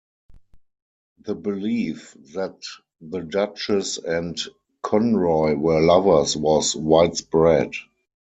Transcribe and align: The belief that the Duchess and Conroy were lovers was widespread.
The 1.19 1.35
belief 1.35 2.17
that 2.33 2.55
the 3.01 3.19
Duchess 3.19 3.99
and 3.99 4.35
Conroy 4.81 5.53
were 5.53 5.79
lovers 5.79 6.35
was 6.35 6.75
widespread. 6.75 7.73